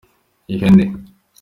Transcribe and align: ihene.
ihene. 0.53 0.85